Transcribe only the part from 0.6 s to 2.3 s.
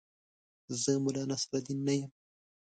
زه ملا نصرالدین نه یم.